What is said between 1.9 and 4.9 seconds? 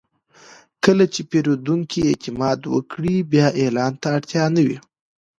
اعتماد وکړي، بیا اعلان ته اړتیا نه وي.